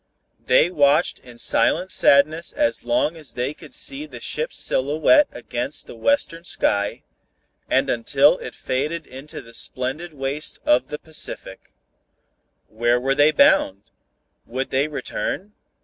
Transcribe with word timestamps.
They 0.43 0.71
watched 0.71 1.19
in 1.19 1.37
silent 1.37 1.91
sadness 1.91 2.53
as 2.53 2.83
long 2.83 3.15
as 3.15 3.35
they 3.35 3.53
could 3.53 3.71
see 3.71 4.07
the 4.07 4.19
ship's 4.19 4.57
silhouette 4.57 5.27
against 5.31 5.85
the 5.85 5.93
western 5.93 6.43
sky, 6.43 7.03
and 7.69 7.87
until 7.87 8.39
it 8.39 8.55
faded 8.55 9.05
into 9.05 9.43
the 9.43 9.53
splendid 9.53 10.15
waste 10.15 10.57
of 10.65 10.87
the 10.87 10.97
Pacific. 10.97 11.71
Where 12.67 12.99
were 12.99 13.13
they 13.13 13.31
bound? 13.31 13.91
Would 14.47 14.71
they 14.71 14.87
return? 14.87 15.53